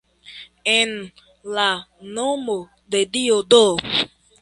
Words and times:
En 0.75 0.93
la 1.59 1.67
nomo 2.17 2.59
de 2.97 3.07
Dio 3.19 3.41
do! 3.55 3.65